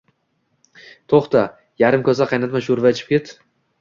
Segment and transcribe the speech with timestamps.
[1.13, 1.43] To‘xta,
[1.85, 3.35] yarim kosa qaynatma sho‘rva ichib ket